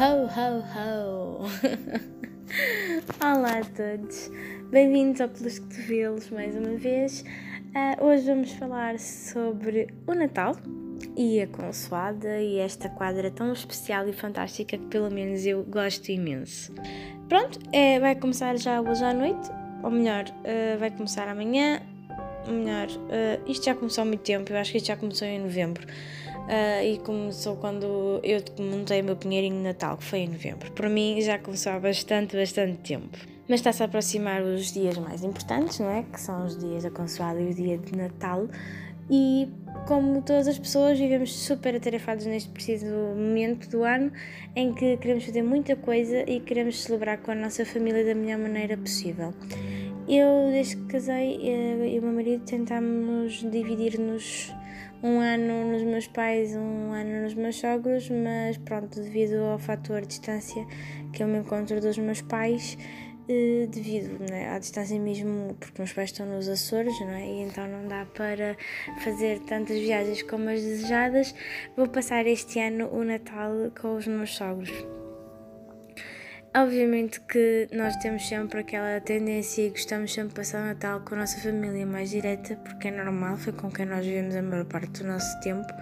Ho, 0.00 0.24
ho, 0.26 0.64
ho! 0.74 1.44
Olá 3.22 3.58
a 3.58 3.64
todos, 3.64 4.30
bem-vindos 4.70 5.20
ao 5.20 5.28
Pelos 5.28 5.58
Cotovelos 5.58 6.30
mais 6.30 6.56
uma 6.56 6.78
vez. 6.78 7.22
Uh, 7.76 8.04
hoje 8.06 8.24
vamos 8.24 8.52
falar 8.52 8.98
sobre 8.98 9.88
o 10.06 10.14
Natal 10.14 10.56
e 11.14 11.42
a 11.42 11.46
consoada 11.46 12.40
e 12.40 12.58
esta 12.58 12.88
quadra 12.88 13.30
tão 13.30 13.52
especial 13.52 14.08
e 14.08 14.14
fantástica 14.14 14.78
que 14.78 14.86
pelo 14.86 15.10
menos 15.10 15.44
eu 15.44 15.62
gosto 15.64 16.10
imenso. 16.10 16.72
Pronto, 17.28 17.58
é, 17.70 18.00
vai 18.00 18.14
começar 18.14 18.56
já 18.56 18.80
hoje 18.80 19.04
à 19.04 19.12
noite, 19.12 19.50
ou 19.82 19.90
melhor, 19.90 20.24
uh, 20.24 20.78
vai 20.78 20.90
começar 20.90 21.28
amanhã, 21.28 21.82
melhor, 22.48 22.88
uh, 22.88 23.50
isto 23.50 23.66
já 23.66 23.74
começou 23.74 24.02
há 24.02 24.04
muito 24.06 24.22
tempo, 24.22 24.50
eu 24.50 24.56
acho 24.56 24.72
que 24.72 24.78
isto 24.78 24.86
já 24.86 24.96
começou 24.96 25.28
em 25.28 25.40
novembro. 25.40 25.86
Uh, 26.42 26.84
e 26.84 26.98
começou 26.98 27.56
quando 27.56 28.20
eu 28.22 28.42
montei 28.58 29.00
o 29.00 29.04
meu 29.04 29.16
pinheirinho 29.16 29.56
de 29.56 29.62
Natal, 29.62 29.96
que 29.96 30.04
foi 30.04 30.20
em 30.20 30.28
novembro. 30.28 30.70
Para 30.72 30.88
mim 30.88 31.20
já 31.20 31.38
começou 31.38 31.72
há 31.72 31.78
bastante, 31.78 32.36
bastante 32.36 32.78
tempo. 32.78 33.16
Mas 33.48 33.60
está-se 33.60 33.82
a 33.82 33.86
aproximar 33.86 34.42
os 34.42 34.72
dias 34.72 34.98
mais 34.98 35.22
importantes, 35.22 35.78
não 35.78 35.90
é? 35.90 36.02
Que 36.02 36.20
são 36.20 36.44
os 36.44 36.58
dias 36.58 36.82
da 36.82 36.90
consoada 36.90 37.40
e 37.40 37.50
o 37.50 37.54
dia 37.54 37.78
de 37.78 37.96
Natal. 37.96 38.48
E 39.10 39.48
como 39.86 40.22
todas 40.22 40.48
as 40.48 40.58
pessoas, 40.58 40.98
vivemos 40.98 41.34
super 41.34 41.74
atarefados 41.74 42.24
neste 42.26 42.48
preciso 42.50 42.86
momento 42.86 43.68
do 43.68 43.82
ano 43.82 44.12
em 44.54 44.72
que 44.72 44.96
queremos 44.96 45.24
fazer 45.24 45.42
muita 45.42 45.74
coisa 45.76 46.28
e 46.30 46.40
queremos 46.40 46.82
celebrar 46.82 47.18
com 47.18 47.32
a 47.32 47.34
nossa 47.34 47.64
família 47.64 48.04
da 48.04 48.14
melhor 48.14 48.38
maneira 48.38 48.76
possível. 48.76 49.34
Eu, 50.08 50.50
desde 50.50 50.76
que 50.76 50.84
casei, 50.84 51.36
eu 51.36 51.84
e 51.84 51.98
o 51.98 52.02
meu 52.02 52.12
marido 52.12 52.44
tentámos 52.44 53.34
dividir-nos 53.50 54.52
um 55.02 55.18
ano 55.20 55.72
nos 55.72 55.82
meus 55.82 56.06
pais, 56.06 56.54
um 56.54 56.92
ano 56.92 57.22
nos 57.22 57.34
meus 57.34 57.56
sogros, 57.56 58.08
mas 58.08 58.56
pronto, 58.58 59.00
devido 59.00 59.42
ao 59.42 59.58
fator 59.58 60.02
distância 60.06 60.64
que 61.12 61.22
eu 61.22 61.26
me 61.26 61.38
encontro 61.38 61.80
dos 61.80 61.98
meus 61.98 62.22
pais, 62.22 62.78
eh, 63.28 63.66
devido 63.68 64.18
né, 64.30 64.50
à 64.50 64.58
distância 64.58 64.98
mesmo, 64.98 65.56
porque 65.58 65.80
meus 65.80 65.92
pais 65.92 66.10
estão 66.10 66.26
nos 66.26 66.48
Açores, 66.48 66.98
não 67.00 67.10
é? 67.10 67.26
E 67.26 67.40
então 67.42 67.66
não 67.66 67.88
dá 67.88 68.06
para 68.06 68.56
fazer 69.02 69.40
tantas 69.40 69.78
viagens 69.78 70.22
como 70.22 70.48
as 70.48 70.60
desejadas, 70.60 71.34
vou 71.76 71.88
passar 71.88 72.26
este 72.26 72.60
ano 72.60 72.88
o 72.92 73.02
Natal 73.04 73.72
com 73.80 73.96
os 73.96 74.06
meus 74.06 74.34
sogros. 74.34 75.01
Obviamente 76.54 77.18
que 77.22 77.66
nós 77.72 77.96
temos 77.96 78.28
sempre 78.28 78.60
aquela 78.60 79.00
tendência 79.00 79.62
e 79.62 79.70
gostamos 79.70 80.12
sempre 80.12 80.28
de 80.28 80.34
passar 80.34 80.60
o 80.60 80.66
Natal 80.66 81.00
com 81.00 81.14
a 81.14 81.18
nossa 81.18 81.40
família 81.40 81.86
mais 81.86 82.10
direta, 82.10 82.56
porque 82.56 82.88
é 82.88 82.90
normal, 82.90 83.38
foi 83.38 83.54
com 83.54 83.70
quem 83.70 83.86
nós 83.86 84.04
vivemos 84.04 84.36
a 84.36 84.42
maior 84.42 84.66
parte 84.66 85.02
do 85.02 85.08
nosso 85.08 85.40
tempo. 85.40 85.72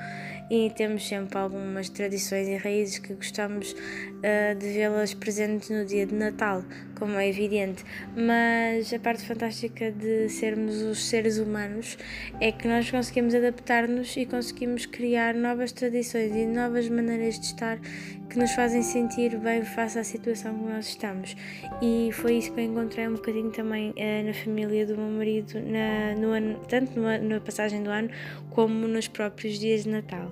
E 0.49 0.71
temos 0.71 1.09
sempre 1.09 1.37
algumas 1.37 1.89
tradições 1.89 2.47
e 2.47 2.57
raízes 2.57 3.01
que 3.01 3.15
gostamos 3.15 3.73
uh, 3.73 4.57
de 4.61 4.73
vê-las 4.73 5.13
presentes 5.13 5.71
no 5.71 5.85
dia 5.85 6.07
de 6.07 6.15
Natal, 6.15 6.63
como 7.01 7.19
é 7.19 7.29
evidente. 7.29 7.85
Mas 8.15 8.93
a 8.93 8.99
parte 9.01 9.27
fantástica 9.27 9.91
de 9.91 10.29
sermos 10.29 10.83
os 10.83 11.07
seres 11.07 11.39
humanos 11.39 11.99
é 12.39 12.53
que 12.53 12.69
nós 12.69 12.89
conseguimos 12.89 13.35
adaptar-nos 13.35 14.17
e 14.17 14.27
conseguimos 14.27 14.87
criar 14.87 15.35
novas 15.35 15.73
tradições 15.73 16.33
e 16.37 16.47
novas 16.47 16.89
maneiras 16.89 17.41
de 17.41 17.47
estar 17.47 17.81
que 18.29 18.39
nos 18.39 18.53
fazem 18.53 18.83
sentir 18.83 19.37
bem 19.39 19.65
face 19.65 19.99
à 19.99 20.05
situação 20.05 20.57
que 20.57 20.65
nós 20.65 20.87
estamos. 20.87 21.37
E 21.83 22.11
foi 22.13 22.37
isso 22.37 22.53
que 22.53 22.61
eu 22.61 22.65
encontrei 22.65 23.09
um 23.09 23.15
bocadinho 23.15 23.51
também 23.51 23.91
uh, 23.91 24.27
na 24.27 24.33
família 24.33 24.87
do 24.87 24.97
meu 24.97 25.11
marido, 25.11 25.55
na, 25.61 26.15
no 26.15 26.29
ano, 26.29 26.61
tanto 26.69 26.99
no, 26.99 27.19
na 27.19 27.41
passagem 27.41 27.83
do 27.83 27.91
ano 27.91 28.11
como 28.51 28.87
nos 28.87 29.09
próprios 29.09 29.59
dias 29.59 29.83
de 29.83 29.91
Natal. 29.91 30.31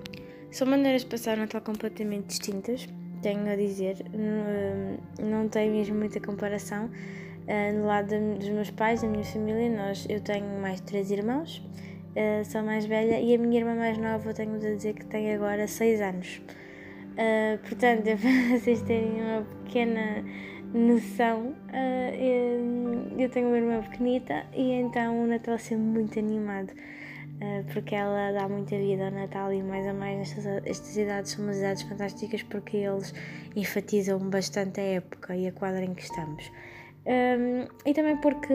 São 0.51 0.65
maneiras 0.65 1.01
de 1.01 1.07
passar 1.07 1.37
o 1.37 1.41
Natal 1.41 1.61
completamente 1.61 2.27
distintas, 2.27 2.87
tenho 3.21 3.51
a 3.51 3.55
dizer, 3.55 3.97
não, 4.13 5.29
não 5.29 5.49
tem 5.49 5.69
mesmo 5.69 5.95
muita 5.95 6.19
comparação. 6.19 6.89
No 7.75 7.87
lado 7.87 8.09
dos 8.37 8.47
meus 8.49 8.69
pais, 8.69 9.01
da 9.01 9.07
minha 9.07 9.23
família, 9.23 9.69
nós, 9.75 10.05
eu 10.07 10.21
tenho 10.21 10.45
mais 10.61 10.79
três 10.81 11.09
irmãos, 11.09 11.63
uh, 12.09 12.45
sou 12.45 12.61
mais 12.61 12.85
velha 12.85 13.19
e 13.19 13.33
a 13.33 13.37
minha 13.39 13.59
irmã 13.59 13.75
mais 13.75 13.97
nova, 13.97 14.33
tenho 14.33 14.55
a 14.55 14.59
dizer 14.59 14.93
que 14.93 15.05
tem 15.05 15.33
agora 15.33 15.67
6 15.67 16.01
anos. 16.01 16.41
Uh, 17.13 17.57
portanto, 17.67 18.03
para 18.21 18.59
vocês 18.59 18.81
terem 18.83 19.21
uma 19.21 19.41
pequena 19.65 20.23
noção, 20.73 21.55
eu, 22.13 23.17
eu, 23.17 23.29
tenho 23.29 23.47
uma 23.47 23.57
irmã 23.57 23.81
pequenita 23.81 24.45
e 24.53 24.71
então 24.73 25.23
o 25.23 25.25
Natal 25.25 25.55
é 25.55 25.57
sempre 25.57 25.85
muito 25.85 26.19
animado. 26.19 26.71
Uh, 27.41 27.63
porque 27.71 27.95
ela 27.95 28.33
dá 28.33 28.49
muita 28.49 28.77
vida 28.77 29.05
ao 29.05 29.11
Natal 29.11 29.53
e 29.53 29.63
mais 29.63 29.87
a 29.87 29.93
mais 29.93 30.29
estas, 30.29 30.45
estas 30.65 30.97
idades 30.97 31.31
são 31.31 31.45
umas 31.45 31.57
idades 31.57 31.83
fantásticas 31.83 32.43
porque 32.43 32.75
eles 32.77 33.13
enfatizam 33.55 34.19
bastante 34.29 34.81
a 34.81 34.83
época 34.83 35.35
e 35.37 35.47
a 35.47 35.51
quadra 35.53 35.85
em 35.85 35.93
que 35.93 36.03
estamos. 36.03 36.51
Um, 37.05 37.65
e 37.85 37.93
também 37.93 38.17
porque 38.17 38.53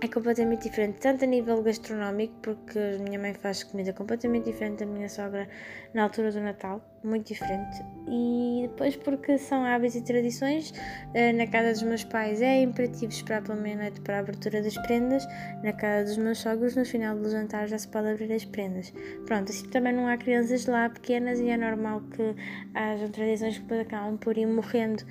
é 0.00 0.08
completamente 0.08 0.68
diferente, 0.68 1.00
tanto 1.00 1.24
a 1.24 1.26
nível 1.26 1.62
gastronómico, 1.62 2.34
porque 2.42 2.78
a 2.78 2.98
minha 2.98 3.18
mãe 3.18 3.34
faz 3.34 3.64
comida 3.64 3.92
completamente 3.92 4.44
diferente 4.44 4.84
da 4.84 4.86
minha 4.86 5.08
sogra 5.08 5.48
na 5.92 6.04
altura 6.04 6.30
do 6.30 6.40
Natal, 6.40 6.80
muito 7.06 7.26
diferente, 7.26 7.82
e 8.08 8.66
depois 8.68 8.96
porque 8.96 9.38
são 9.38 9.64
hábitos 9.64 9.96
e 9.96 10.02
tradições. 10.02 10.72
Eh, 11.14 11.32
na 11.32 11.46
casa 11.46 11.72
dos 11.72 11.82
meus 11.82 12.04
pais 12.04 12.40
é 12.42 12.62
imperativo 12.62 13.12
esperar 13.12 13.42
pela 13.42 13.56
meia-noite 13.56 14.00
para 14.00 14.16
a 14.16 14.20
abertura 14.20 14.62
das 14.62 14.76
prendas, 14.78 15.26
na 15.62 15.72
casa 15.72 16.06
dos 16.06 16.18
meus 16.18 16.38
sogros, 16.38 16.76
no 16.76 16.84
final 16.84 17.16
do 17.16 17.30
jantar 17.30 17.68
já 17.68 17.78
se 17.78 17.88
pode 17.88 18.08
abrir 18.08 18.32
as 18.32 18.44
prendas. 18.44 18.92
Pronto, 19.26 19.50
assim 19.50 19.68
também 19.68 19.92
não 19.92 20.06
há 20.06 20.16
crianças 20.16 20.66
lá 20.66 20.88
pequenas 20.88 21.40
e 21.40 21.48
é 21.48 21.56
normal 21.56 22.02
que 22.14 22.34
hajam 22.74 23.08
tradições 23.10 23.58
que 23.58 23.74
acabam 23.74 24.16
por 24.16 24.36
ir 24.36 24.46
morrendo 24.46 25.04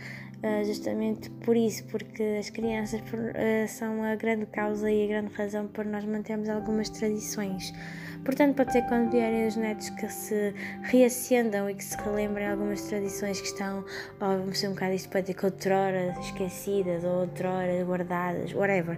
ah, 0.46 0.62
justamente 0.62 1.30
por 1.46 1.56
isso, 1.56 1.86
porque 1.86 2.22
as 2.38 2.50
crianças 2.50 3.02
ah, 3.02 3.68
são 3.68 4.04
a 4.04 4.14
grande 4.16 4.46
causa 4.48 4.92
e 4.92 5.06
a 5.06 5.08
grande 5.08 5.34
razão 5.34 5.70
por 5.70 5.86
nós 5.86 6.04
mantermos 6.04 6.50
algumas 6.50 6.90
tradições. 6.90 7.74
Portanto, 8.24 8.56
pode 8.56 8.72
ser 8.72 8.84
quando 8.84 9.12
vierem 9.12 9.48
os 9.48 9.56
netos 9.56 9.90
que 9.90 10.08
se 10.08 10.54
reacendam 10.84 11.70
e 11.70 11.76
que 11.76 11.84
se 11.84 11.98
relembrem 11.98 12.48
algumas 12.48 12.82
tradições 12.84 13.42
que 13.42 13.48
estão, 13.48 13.84
ou 14.20 14.28
vamos 14.40 14.60
ser 14.60 14.68
um 14.68 14.74
bocado 14.74 14.94
isto 14.94 15.10
pode 15.10 15.26
ter 15.26 15.34
que 15.34 15.46
outrora 15.46 16.16
esquecidas 16.22 17.04
ou 17.04 17.22
outrora 17.22 17.84
guardadas, 17.84 18.54
whatever. 18.54 18.98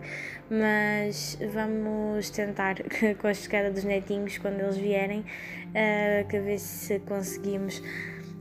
Mas 0.50 1.38
vamos 1.54 2.30
tentar, 2.30 2.76
com 3.20 3.28
a 3.28 3.34
chegada 3.34 3.72
dos 3.72 3.84
netinhos, 3.84 4.38
quando 4.38 4.60
eles 4.60 4.78
vierem, 4.78 5.22
uh, 5.22 6.28
que 6.28 6.40
ver 6.40 6.60
se 6.60 7.00
conseguimos 7.00 7.82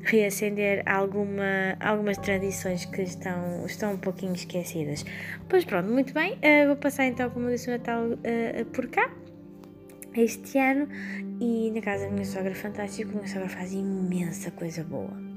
reacender 0.03 0.83
alguma, 0.87 1.79
algumas 1.81 2.19
tradições 2.19 2.85
que 2.85 3.01
estão, 3.01 3.65
estão 3.65 3.95
um 3.95 3.97
pouquinho 3.97 4.35
esquecidas. 4.35 5.03
Pois 5.49 5.65
pronto, 5.65 5.89
muito 5.89 6.13
bem, 6.13 6.35
uh, 6.35 6.67
vou 6.67 6.77
passar 6.77 7.07
então, 7.07 7.31
como 7.31 7.49
disse, 7.49 7.69
o 7.69 7.73
Natal 7.73 8.05
uh, 8.05 8.65
por 8.67 8.87
cá 8.89 9.11
este 10.17 10.59
ano 10.59 10.89
e 11.41 11.71
na 11.71 11.81
casa 11.81 12.07
da 12.07 12.11
minha 12.11 12.25
sogra 12.25 12.55
fantástica, 12.55 13.11
a 13.11 13.15
minha 13.15 13.29
sogra 13.29 13.49
faz 13.49 13.73
imensa 13.73 14.51
coisa 14.51 14.85
boa 14.85 15.35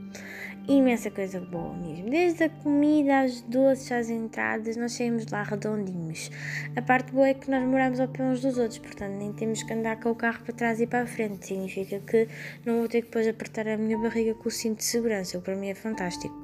imensa 0.67 1.09
coisa 1.09 1.39
boa 1.39 1.73
mesmo. 1.73 2.09
Desde 2.09 2.43
a 2.43 2.49
comida, 2.49 3.21
às 3.21 3.41
doces, 3.41 3.91
às 3.91 4.09
entradas, 4.09 4.75
nós 4.75 4.91
saímos 4.93 5.25
lá 5.31 5.43
redondinhos. 5.43 6.29
A 6.75 6.81
parte 6.81 7.13
boa 7.13 7.27
é 7.27 7.33
que 7.33 7.49
nós 7.49 7.63
moramos 7.63 7.99
ao 7.99 8.07
pé 8.07 8.23
uns 8.23 8.41
dos 8.41 8.57
outros, 8.57 8.79
portanto 8.79 9.13
nem 9.13 9.31
temos 9.33 9.63
que 9.63 9.73
andar 9.73 9.99
com 9.99 10.11
o 10.11 10.15
carro 10.15 10.43
para 10.43 10.53
trás 10.53 10.81
e 10.81 10.87
para 10.87 11.03
a 11.03 11.07
frente. 11.07 11.47
Significa 11.47 11.99
que 11.99 12.27
não 12.65 12.79
vou 12.79 12.87
ter 12.87 13.01
que 13.01 13.07
depois 13.07 13.27
apertar 13.27 13.67
a 13.67 13.77
minha 13.77 13.97
barriga 13.97 14.33
com 14.35 14.49
o 14.49 14.51
cinto 14.51 14.79
de 14.79 14.83
segurança, 14.83 15.37
o 15.37 15.41
que 15.41 15.45
para 15.45 15.55
mim 15.55 15.69
é 15.69 15.75
fantástico. 15.75 16.35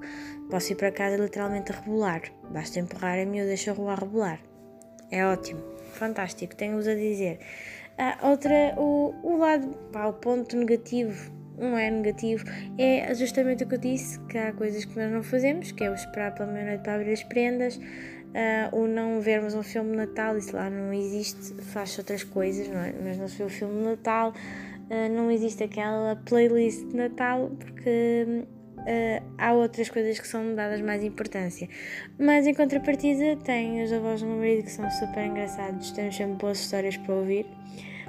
Posso 0.49 0.71
ir 0.71 0.75
para 0.75 0.91
casa 0.91 1.17
literalmente 1.17 1.71
a 1.71 1.75
rebolar. 1.75 2.21
Basta 2.49 2.79
empurrar 2.79 3.19
a 3.19 3.25
mim 3.25 3.39
e 3.39 3.69
rua 3.71 3.91
a 3.91 3.95
rebolar. 3.95 4.39
É 5.11 5.25
ótimo, 5.25 5.61
fantástico, 5.93 6.55
tenho-vos 6.55 6.87
a 6.87 6.95
dizer. 6.95 7.39
Ah, 7.97 8.17
outra, 8.23 8.73
o, 8.77 9.13
o 9.23 9.37
lado, 9.37 9.67
pá, 9.91 10.07
o 10.07 10.13
ponto 10.13 10.55
negativo 10.57 11.31
não 11.57 11.77
é 11.77 11.89
negativo, 11.89 12.43
é 12.77 13.13
justamente 13.13 13.63
o 13.63 13.67
que 13.67 13.75
eu 13.75 13.79
disse, 13.79 14.19
que 14.21 14.37
há 14.37 14.51
coisas 14.53 14.85
que 14.85 14.97
nós 14.97 15.11
não 15.11 15.23
fazemos, 15.23 15.71
que 15.71 15.83
é 15.83 15.89
o 15.89 15.93
esperar 15.93 16.33
pela 16.33 16.51
meia-noite 16.51 16.83
para 16.83 16.95
abrir 16.95 17.13
as 17.13 17.23
prendas, 17.23 17.77
uh, 17.77 18.75
o 18.75 18.87
não 18.87 19.21
vermos 19.21 19.53
um 19.53 19.63
filme 19.63 19.91
de 19.91 19.97
Natal, 19.97 20.37
isso 20.37 20.55
lá 20.55 20.69
não 20.69 20.91
existe, 20.93 21.53
faz 21.61 21.97
outras 21.97 22.23
coisas, 22.23 22.67
não 22.67 22.79
é? 22.79 22.93
Mas 23.03 23.17
não 23.17 23.27
se 23.27 23.37
vê 23.37 23.43
o 23.43 23.49
filme 23.49 23.75
de 23.75 23.89
Natal, 23.89 24.31
uh, 24.31 25.15
não 25.15 25.29
existe 25.29 25.63
aquela 25.63 26.15
playlist 26.15 26.87
de 26.87 26.95
Natal, 26.95 27.51
porque 27.59 28.45
uh, 28.83 29.23
há 29.37 29.53
outras 29.53 29.89
coisas 29.89 30.19
que 30.19 30.27
são 30.27 30.55
dadas 30.55 30.81
mais 30.81 31.03
importância. 31.03 31.67
Mas 32.19 32.45
em 32.47 32.53
contrapartida, 32.53 33.35
tem 33.43 33.83
os 33.83 33.91
avós 33.91 34.21
do 34.21 34.27
meu 34.27 34.37
marido 34.37 34.63
que 34.63 34.71
são 34.71 34.89
super 34.91 35.25
engraçados, 35.25 35.91
temos 35.91 36.15
sempre 36.15 36.35
boas 36.35 36.59
histórias 36.59 36.97
para 36.97 37.15
ouvir. 37.15 37.45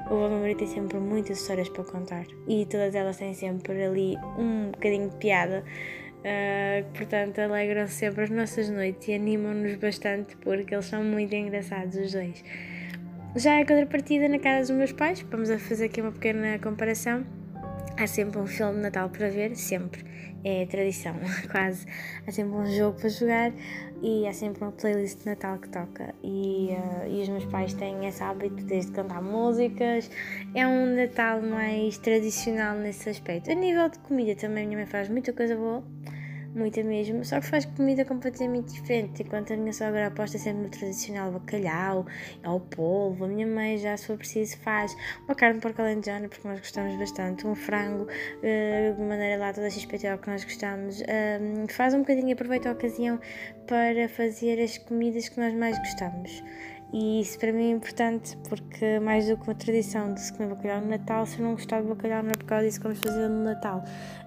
O 0.06 0.17
Vovô 0.17 0.37
Maria 0.37 0.56
tem 0.56 0.67
sempre 0.67 0.99
muitas 0.99 1.41
histórias 1.41 1.69
para 1.71 1.82
contar 1.82 2.26
e 2.47 2.67
todas 2.67 2.94
elas 2.94 3.17
têm 3.17 3.32
sempre 3.32 3.82
ali 3.82 4.17
um 4.38 4.71
bocadinho 4.71 5.09
de 5.09 5.17
piada. 5.17 5.65
Uh, 6.21 6.85
portanto, 6.93 7.38
alegram 7.38 7.87
sempre 7.87 8.25
as 8.25 8.31
nossas 8.31 8.69
noites 8.69 9.09
e 9.09 9.15
animam-nos 9.15 9.76
bastante 9.76 10.37
porque 10.37 10.75
eles 10.75 10.87
são 10.87 11.03
muito 11.03 11.35
engraçados, 11.35 11.97
os 11.97 12.12
dois. 12.12 12.44
Já 13.37 13.59
a 13.59 13.67
contrapartida 13.67 14.29
na 14.29 14.38
casa 14.38 14.69
dos 14.69 14.79
meus 14.79 14.93
pais, 14.93 15.21
vamos 15.23 15.50
a 15.50 15.59
fazer 15.59 15.87
aqui 15.87 16.00
uma 16.00 16.12
pequena 16.12 16.59
comparação. 16.59 17.26
Há 17.97 18.06
sempre 18.06 18.38
um 18.38 18.47
filme 18.47 18.75
de 18.75 18.81
Natal 18.82 19.09
para 19.09 19.29
ver, 19.29 19.56
sempre. 19.56 20.05
É 20.44 20.67
tradição, 20.67 21.14
quase. 21.50 21.87
Há 22.26 22.31
sempre 22.31 22.52
um 22.52 22.67
jogo 22.67 23.00
para 23.00 23.08
jogar 23.08 23.52
e 24.02 24.26
há 24.29 24.32
sempre 24.32 24.62
uma 24.62 24.73
playlist 24.73 25.20
de 25.20 25.26
Natal 25.26 25.58
que 25.58 25.69
toca. 25.70 26.14
E, 26.23 26.69
uh, 26.70 27.08
e 27.08 27.23
os 27.23 27.29
meus 27.31 27.46
pais 27.46 27.73
têm 27.73 28.06
esse 28.06 28.23
hábito 28.23 28.62
desde 28.64 28.93
cantar 28.93 29.23
músicas. 29.23 30.11
É 30.55 30.67
um 30.67 30.94
Natal 30.94 31.41
mais 31.41 31.96
tradicional 31.96 32.76
nesse 32.76 33.08
aspecto. 33.08 33.50
A 33.50 33.55
nível 33.55 33.88
de 33.88 33.99
comida 34.00 34.35
também, 34.35 34.67
minha 34.67 34.79
mãe 34.79 34.87
faz 34.87 35.08
muita 35.08 35.32
coisa 35.32 35.56
boa 35.56 35.82
muita 36.55 36.83
mesmo, 36.83 37.25
só 37.25 37.41
que 37.41 37.47
faz 37.47 37.65
comida 37.65 38.05
completamente 38.05 38.73
diferente. 38.73 39.23
Enquanto 39.23 39.53
a 39.53 39.56
minha 39.56 39.73
sogra 39.73 40.06
aposta 40.06 40.39
sempre 40.39 40.62
no 40.62 40.69
tradicional 40.69 41.33
bacalhau, 41.33 42.06
ao 42.43 42.61
polvo, 42.61 43.25
a 43.25 43.29
minha 43.29 43.47
mãe 43.47 43.77
já, 43.79 43.97
se 43.97 44.06
for 44.06 44.17
preciso, 44.17 44.56
faz 44.59 44.97
uma 45.27 45.35
carne 45.35 45.56
de 45.56 45.62
porco 45.62 45.83
alentejana, 45.83 46.29
porque 46.29 46.47
nós 46.47 46.61
gostamos 46.61 46.97
bastante, 46.97 47.47
um 47.47 47.55
frango 47.55 48.05
uh, 48.05 48.95
de 48.97 49.03
maneira 49.03 49.39
lá 49.39 49.53
toda 49.53 49.69
XPTO 49.69 50.19
que 50.21 50.31
nós 50.31 50.45
gostamos. 50.45 51.01
Uh, 51.01 51.73
faz 51.73 51.95
um 51.95 52.01
bocadinho, 52.01 52.33
aproveita 52.33 52.69
a 52.69 52.73
ocasião 52.73 53.21
para 53.67 54.09
fazer 54.09 54.62
as 54.62 54.79
comidas 54.79 55.29
que 55.29 55.41
nós 55.41 55.55
mais 55.55 55.79
gostamos. 55.79 56.43
E 56.96 57.20
isso 57.23 57.37
para 57.41 57.52
mim 57.52 57.64
é 57.64 57.70
importante 57.73 58.38
porque, 58.49 59.00
mais 59.00 59.26
do 59.26 59.37
que 59.37 59.43
uma 59.49 59.55
tradição 59.56 60.14
de 60.14 60.20
se 60.20 60.32
comer 60.32 60.55
bacalhau 60.55 60.81
no 60.81 60.87
Natal, 60.87 61.26
se 61.26 61.41
eu 61.41 61.44
não 61.44 61.55
gostar 61.55 61.82
de 61.82 61.88
bacalhau, 61.88 62.23
não 62.23 62.31
é 62.31 62.35
por 62.35 62.44
causa 62.44 62.64
disso 62.64 62.79
que 62.79 62.85
vamos 62.85 63.00
fazer 63.00 63.29
no 63.29 63.43
Natal. 63.43 63.82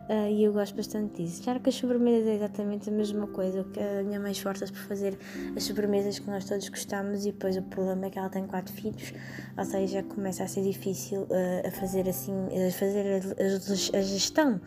Uh, 0.10 0.28
e 0.30 0.44
eu 0.44 0.52
gosto 0.52 0.76
bastante 0.76 1.24
disso. 1.24 1.42
Claro 1.44 1.62
que 1.62 1.70
as 1.70 1.76
sobremesas 1.76 2.28
é 2.28 2.36
exatamente 2.36 2.90
a 2.90 2.92
mesma 2.92 3.26
coisa, 3.28 3.64
que 3.64 3.80
a 3.80 4.04
minha 4.04 4.20
mãe 4.20 4.34
esforça-se 4.34 4.74
por 4.74 4.82
fazer 4.82 5.18
as 5.56 5.64
sobremesas 5.64 6.20
que 6.20 6.30
nós 6.30 6.44
todos 6.44 6.68
gostamos, 6.68 7.26
e 7.26 7.32
depois 7.32 7.56
o 7.56 7.62
problema 7.62 8.08
é 8.08 8.10
que 8.10 8.20
ela 8.20 8.30
tem 8.30 8.46
quatro 8.46 8.74
filhos, 8.74 9.14
ou 9.58 9.64
seja, 9.64 10.04
começa 10.04 10.44
a 10.44 10.48
ser 10.50 10.64
difícil 10.64 11.22
uh, 11.22 11.68
a 11.68 11.72
fazer 11.72 12.10
assim, 12.10 12.34
a 12.68 12.72
fazer 12.74 13.22
a, 13.24 13.98
a 13.98 14.02
gestão 14.02 14.60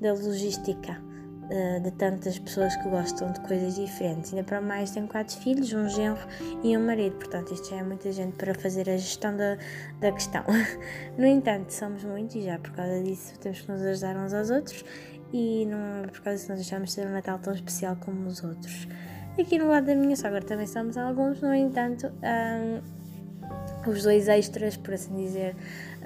da 0.00 0.12
logística 0.14 1.00
uh, 1.50 1.80
de 1.80 1.90
tantas 1.92 2.38
pessoas 2.38 2.74
que 2.76 2.88
gostam 2.88 3.32
de 3.32 3.40
coisas 3.40 3.74
diferentes. 3.74 4.32
Ainda 4.32 4.44
para 4.44 4.60
mais, 4.60 4.90
tenho 4.90 5.06
quatro 5.08 5.36
filhos, 5.36 5.72
um 5.72 5.88
genro 5.88 6.26
e 6.62 6.76
um 6.76 6.86
marido, 6.86 7.16
portanto, 7.16 7.52
isto 7.54 7.70
já 7.70 7.76
é 7.76 7.82
muita 7.82 8.10
gente 8.12 8.36
para 8.36 8.54
fazer 8.54 8.88
a 8.90 8.96
gestão 8.96 9.36
da, 9.36 9.56
da 10.00 10.12
questão. 10.12 10.44
no 11.16 11.26
entanto, 11.26 11.70
somos 11.70 12.04
muitos 12.04 12.36
e 12.36 12.42
já 12.42 12.58
por 12.58 12.72
causa 12.72 13.02
disso 13.02 13.38
temos 13.38 13.60
que 13.60 13.70
nos 13.70 13.82
ajudar 13.82 14.16
uns 14.16 14.32
aos 14.34 14.50
outros 14.50 14.84
e 15.32 15.66
não 15.66 16.04
é 16.04 16.06
por 16.06 16.20
causa 16.20 16.38
disso 16.38 16.48
nós 16.48 16.58
deixamos 16.58 16.94
de 16.94 17.00
um 17.00 17.10
Natal 17.10 17.38
tão 17.38 17.52
especial 17.52 17.96
como 17.96 18.26
os 18.26 18.42
outros. 18.42 18.86
Aqui 19.38 19.58
no 19.58 19.68
lado 19.68 19.86
da 19.86 19.94
minha 19.94 20.16
sogra 20.16 20.40
também 20.40 20.66
somos 20.66 20.96
alguns, 20.96 21.42
no 21.42 21.54
entanto, 21.54 22.10
um, 22.22 22.80
os 23.90 24.02
dois 24.02 24.28
extras, 24.28 24.76
por 24.76 24.94
assim 24.94 25.14
dizer, 25.14 25.54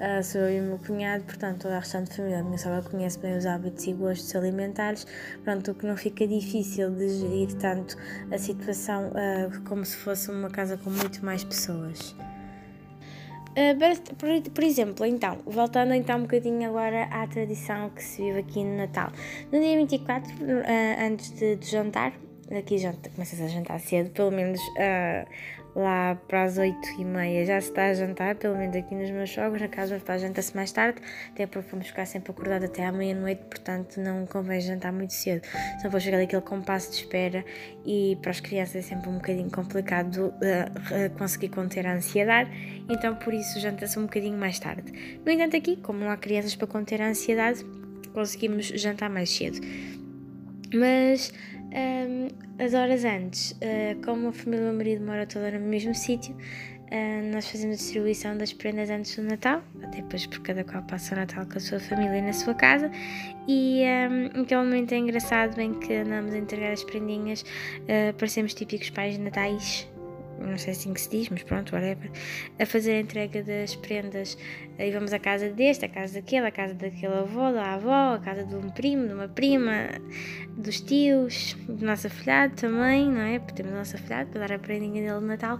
uh, 0.01 0.23
sou 0.23 0.41
eu 0.41 0.57
e 0.57 0.59
o 0.59 0.63
meu 0.63 0.79
cunhado, 0.79 1.23
portanto, 1.23 1.61
toda 1.61 1.77
a 1.77 1.79
restante 1.79 2.15
família, 2.15 2.39
a 2.39 2.43
minha 2.43 2.57
sogra 2.57 2.81
conhece 2.81 3.19
bem 3.19 3.37
os 3.37 3.45
hábitos 3.45 3.85
e 3.85 3.93
gostos 3.93 4.35
alimentares, 4.35 5.05
pronto, 5.43 5.71
o 5.71 5.75
que 5.75 5.85
não 5.85 5.95
fica 5.95 6.27
difícil 6.27 6.89
de 6.91 7.09
gerir 7.09 7.53
tanto 7.55 7.95
a 8.31 8.37
situação 8.37 9.09
uh, 9.09 9.61
como 9.69 9.85
se 9.85 9.95
fosse 9.97 10.29
uma 10.31 10.49
casa 10.49 10.77
com 10.77 10.89
muito 10.89 11.23
mais 11.23 11.43
pessoas. 11.43 12.15
Uh, 13.51 14.51
por, 14.53 14.63
exemplo, 14.63 15.05
então, 15.05 15.39
voltando 15.45 15.93
então 15.93 16.19
um 16.19 16.21
bocadinho 16.21 16.69
agora 16.69 17.03
à 17.11 17.27
tradição 17.27 17.89
que 17.89 18.01
se 18.01 18.21
vive 18.21 18.39
aqui 18.39 18.63
no 18.63 18.77
Natal. 18.77 19.11
No 19.51 19.59
dia 19.59 19.75
24, 19.77 20.31
uh, 20.31 21.05
antes 21.05 21.31
de, 21.31 21.57
de 21.57 21.67
jantar, 21.69 22.13
aqui 22.57 22.77
janta, 22.77 23.09
começa-se 23.09 23.43
a 23.43 23.47
jantar 23.47 23.79
cedo, 23.79 24.09
pelo 24.11 24.31
menos 24.31 24.59
uh, 24.59 25.27
lá 25.75 26.15
para 26.27 26.43
as 26.43 26.57
8 26.57 26.75
e 26.99 27.05
meia. 27.05 27.45
Já 27.45 27.61
se 27.61 27.69
está 27.69 27.87
a 27.87 27.93
jantar, 27.93 28.35
pelo 28.35 28.57
menos 28.57 28.75
aqui 28.75 28.93
nos 28.93 29.09
meus 29.09 29.29
jogos, 29.29 29.61
na 29.61 29.67
casa 29.67 29.95
dos 29.95 30.03
pais 30.03 30.21
janta-se 30.21 30.55
mais 30.55 30.71
tarde, 30.71 31.01
até 31.31 31.45
porque 31.45 31.69
vamos 31.71 31.87
ficar 31.87 32.05
sempre 32.05 32.31
acordados 32.31 32.69
até 32.69 32.85
à 32.85 32.91
meia-noite, 32.91 33.43
portanto 33.45 33.99
não 33.99 34.25
convém 34.25 34.59
jantar 34.59 34.91
muito 34.91 35.13
cedo, 35.13 35.41
senão 35.77 35.91
vou 35.91 35.99
chegar 35.99 36.17
daquele 36.17 36.41
compasso 36.41 36.91
de 36.91 36.97
espera 36.97 37.45
e 37.85 38.17
para 38.21 38.31
as 38.31 38.39
crianças 38.39 38.75
é 38.75 38.81
sempre 38.81 39.09
um 39.09 39.15
bocadinho 39.15 39.49
complicado 39.49 40.27
uh, 40.27 41.17
conseguir 41.17 41.49
conter 41.49 41.87
a 41.87 41.93
ansiedade, 41.93 42.49
então 42.89 43.15
por 43.15 43.33
isso 43.33 43.59
janta-se 43.59 43.97
um 43.97 44.03
bocadinho 44.03 44.37
mais 44.37 44.59
tarde. 44.59 45.19
No 45.25 45.31
entanto 45.31 45.55
aqui, 45.55 45.77
como 45.77 45.99
não 45.99 46.09
há 46.09 46.17
crianças 46.17 46.55
para 46.55 46.67
conter 46.67 47.01
a 47.01 47.07
ansiedade, 47.07 47.65
conseguimos 48.13 48.67
jantar 48.67 49.09
mais 49.09 49.29
cedo. 49.29 49.59
Mas 50.73 51.33
um, 51.71 52.27
as 52.63 52.73
horas 52.73 53.05
antes, 53.05 53.51
uh, 53.51 54.03
como 54.03 54.29
a 54.29 54.33
família 54.33 54.65
do 54.65 54.69
meu 54.69 54.77
marido 54.77 55.05
mora 55.05 55.25
toda 55.25 55.51
no 55.51 55.65
mesmo 55.65 55.95
sítio, 55.95 56.35
uh, 56.35 57.33
nós 57.33 57.49
fazemos 57.49 57.75
a 57.75 57.79
distribuição 57.79 58.37
das 58.37 58.51
prendas 58.51 58.89
antes 58.89 59.15
do 59.15 59.23
Natal, 59.23 59.63
até 59.81 60.01
depois 60.01 60.25
por 60.25 60.41
cada 60.41 60.63
qual 60.63 60.83
passa 60.83 61.15
o 61.15 61.17
Natal 61.17 61.45
com 61.45 61.57
a 61.57 61.61
sua 61.61 61.79
família 61.79 62.17
e 62.17 62.21
na 62.21 62.33
sua 62.33 62.53
casa. 62.53 62.91
E 63.47 63.83
um, 64.09 64.41
aquele 64.41 64.61
momento 64.61 64.91
é 64.93 64.97
engraçado 64.97 65.59
em 65.59 65.73
que 65.79 65.93
andamos 65.93 66.33
a 66.33 66.37
entregar 66.37 66.71
as 66.71 66.83
prendinhas, 66.83 67.41
uh, 67.41 68.13
parecemos 68.17 68.53
típicos 68.53 68.89
pais 68.89 69.17
natais 69.17 69.90
não 70.47 70.57
sei 70.57 70.73
assim 70.73 70.93
que 70.93 71.01
se 71.01 71.09
diz, 71.09 71.29
mas 71.29 71.43
pronto, 71.43 71.73
whatever, 71.73 72.11
a 72.59 72.65
fazer 72.65 72.93
a 72.93 72.99
entrega 72.99 73.43
das 73.43 73.75
prendas. 73.75 74.37
Aí 74.77 74.91
vamos 74.91 75.13
à 75.13 75.19
casa 75.19 75.49
deste, 75.49 75.85
à 75.85 75.89
casa 75.89 76.15
daquele, 76.15 76.47
à 76.47 76.51
casa 76.51 76.73
daquele 76.73 77.13
avô, 77.13 77.51
da 77.51 77.73
avó, 77.73 78.15
à 78.15 78.19
casa 78.19 78.43
de 78.43 78.55
um 78.55 78.69
primo, 78.69 79.07
de 79.07 79.13
uma 79.13 79.27
prima, 79.27 79.89
dos 80.57 80.81
tios, 80.81 81.55
do 81.67 81.85
nosso 81.85 82.07
afilhado 82.07 82.55
também, 82.55 83.09
não 83.09 83.21
é? 83.21 83.39
Porque 83.39 83.55
temos 83.55 83.73
o 83.73 83.75
nosso 83.75 83.95
afilhado 83.95 84.29
para 84.29 84.47
dar 84.47 84.55
a 84.55 84.59
prendinha 84.59 85.01
dele 85.01 85.19
de 85.19 85.25
Natal. 85.25 85.59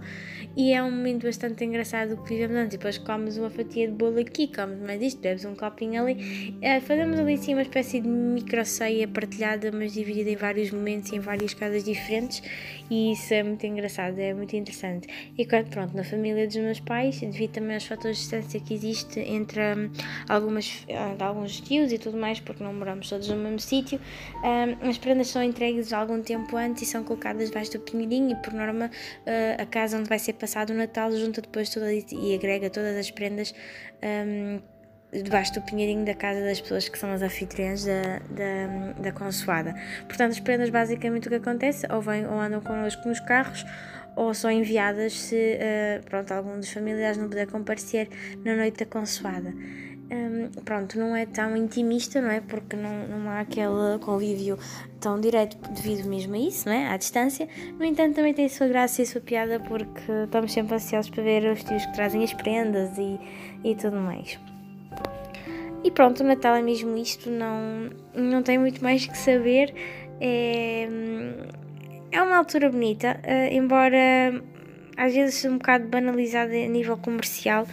E 0.56 0.72
é 0.72 0.82
um 0.82 0.90
momento 0.90 1.24
bastante 1.24 1.64
engraçado 1.64 2.16
que 2.22 2.28
vivemos 2.28 2.56
antes. 2.56 2.76
Depois 2.76 2.98
comes 2.98 3.36
uma 3.36 3.50
fatia 3.50 3.86
de 3.86 3.94
bolo 3.94 4.18
aqui, 4.18 4.52
comes 4.54 4.78
mais 4.80 5.00
isto, 5.02 5.20
bebes 5.20 5.44
um 5.44 5.54
copinho 5.54 6.02
ali. 6.02 6.56
É, 6.60 6.80
fazemos 6.80 7.18
ali 7.18 7.38
sim 7.38 7.54
uma 7.54 7.62
espécie 7.62 8.00
de 8.00 8.08
micro 8.08 8.64
ceia 8.64 9.08
partilhada, 9.08 9.70
mas 9.72 9.92
dividida 9.92 10.30
em 10.30 10.36
vários 10.36 10.70
momentos 10.70 11.12
e 11.12 11.16
em 11.16 11.20
várias 11.20 11.54
casas 11.54 11.84
diferentes. 11.84 12.42
E 12.92 13.12
isso 13.12 13.32
é 13.32 13.42
muito 13.42 13.64
engraçado, 13.66 14.18
é 14.18 14.34
muito 14.34 14.54
interessante. 14.54 15.08
E 15.38 15.46
quando, 15.46 15.70
pronto, 15.70 15.96
na 15.96 16.04
família 16.04 16.46
dos 16.46 16.56
meus 16.56 16.78
pais, 16.78 17.18
devido 17.18 17.52
também 17.52 17.72
aos 17.72 17.86
fatores 17.86 18.18
de 18.18 18.22
distância 18.24 18.60
que 18.60 18.74
existe 18.74 19.18
entre 19.18 19.62
um, 19.62 19.90
algumas, 20.28 20.84
uh, 20.90 21.24
alguns 21.24 21.58
tios 21.58 21.90
e 21.90 21.96
tudo 21.96 22.18
mais, 22.18 22.38
porque 22.38 22.62
não 22.62 22.74
moramos 22.74 23.08
todos 23.08 23.26
no 23.30 23.36
mesmo 23.36 23.60
sítio, 23.60 23.98
um, 24.44 24.90
as 24.90 24.98
prendas 24.98 25.28
são 25.28 25.42
entregues 25.42 25.90
algum 25.90 26.20
tempo 26.20 26.54
antes 26.54 26.82
e 26.82 26.84
são 26.84 27.02
colocadas 27.02 27.48
debaixo 27.48 27.72
do 27.72 27.80
pinheirinho 27.80 28.32
e, 28.32 28.36
por 28.42 28.52
norma, 28.52 28.90
uh, 28.90 29.62
a 29.62 29.64
casa 29.64 29.96
onde 29.96 30.10
vai 30.10 30.18
ser 30.18 30.34
passado 30.34 30.68
o 30.68 30.74
Natal 30.74 31.10
junta 31.12 31.40
depois 31.40 31.70
toda 31.70 31.90
e 31.90 32.34
agrega 32.34 32.68
todas 32.68 32.94
as 32.94 33.10
prendas 33.10 33.54
um, 34.02 34.60
debaixo 35.12 35.52
do 35.52 35.60
pinheirinho 35.60 36.04
da 36.06 36.14
casa 36.14 36.40
das 36.40 36.60
pessoas 36.60 36.88
que 36.88 36.98
são 36.98 37.12
as 37.12 37.20
anfitriãs 37.20 37.84
da, 37.84 38.18
da, 38.30 38.92
da 38.98 39.12
consoada. 39.12 39.74
Portanto, 40.06 40.32
as 40.32 40.40
prendas 40.40 40.70
basicamente 40.70 41.26
o 41.26 41.30
que 41.30 41.36
acontece, 41.36 41.86
ou, 41.92 42.00
vêm, 42.00 42.26
ou 42.26 42.40
andam 42.40 42.60
connosco 42.60 43.06
nos 43.06 43.20
carros, 43.20 43.64
ou 44.16 44.32
são 44.32 44.50
enviadas 44.50 45.12
se 45.12 45.36
uh, 45.36 46.04
pronto, 46.04 46.32
algum 46.32 46.56
dos 46.58 46.70
familiares 46.70 47.18
não 47.18 47.28
puder 47.28 47.46
comparecer 47.46 48.08
na 48.44 48.56
noite 48.56 48.84
da 48.84 48.86
consoada. 48.86 49.54
Um, 50.10 50.50
pronto, 50.62 50.98
não 50.98 51.16
é 51.16 51.24
tão 51.24 51.56
intimista, 51.56 52.20
não 52.20 52.30
é? 52.30 52.40
Porque 52.40 52.76
não, 52.76 53.08
não 53.08 53.30
há 53.30 53.40
aquele 53.40 53.98
convívio 54.00 54.58
tão 55.00 55.18
direto 55.18 55.56
devido 55.72 56.06
mesmo 56.06 56.34
a 56.34 56.38
isso, 56.38 56.68
não 56.68 56.74
é? 56.74 56.88
À 56.88 56.96
distância. 56.98 57.48
No 57.78 57.84
entanto, 57.84 58.16
também 58.16 58.34
tem 58.34 58.44
a 58.44 58.50
sua 58.50 58.66
graça 58.66 59.00
e 59.00 59.04
a 59.04 59.06
sua 59.06 59.22
piada 59.22 59.58
porque 59.60 60.12
estamos 60.24 60.52
sempre 60.52 60.74
ansiosos 60.74 61.10
para 61.10 61.22
ver 61.22 61.50
os 61.50 61.64
tios 61.64 61.86
que 61.86 61.94
trazem 61.94 62.22
as 62.22 62.32
prendas 62.34 62.96
e, 62.98 63.18
e 63.64 63.74
tudo 63.74 63.96
mais. 63.96 64.38
E 65.84 65.90
pronto, 65.90 66.22
o 66.22 66.26
Natal 66.26 66.54
é 66.54 66.62
mesmo 66.62 66.96
isto, 66.96 67.28
não, 67.28 67.90
não 68.14 68.42
tem 68.42 68.58
muito 68.58 68.82
mais 68.82 69.04
que 69.06 69.18
saber. 69.18 69.74
É, 70.20 70.88
é 72.12 72.22
uma 72.22 72.36
altura 72.36 72.70
bonita, 72.70 73.20
uh, 73.24 73.52
embora 73.52 74.40
às 74.96 75.14
vezes 75.14 75.44
um 75.44 75.58
bocado 75.58 75.88
banalizada 75.88 76.52
a 76.52 76.68
nível 76.68 76.96
comercial. 76.96 77.66